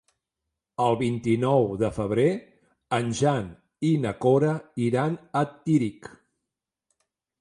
El 0.85 0.95
vint-i-nou 1.01 1.67
de 1.81 1.89
febrer 1.97 2.25
en 2.99 3.13
Jan 3.19 3.51
i 3.91 3.95
na 4.07 4.15
Cora 4.25 4.55
iran 4.89 5.21
a 5.43 5.49
Tírig. 5.53 6.11